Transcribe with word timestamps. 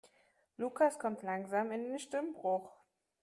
Lukas 0.57 0.97
kommt 0.97 1.21
langsam 1.21 1.69
in 1.69 1.83
den 1.83 1.99
Stimmbruch. 1.99 2.71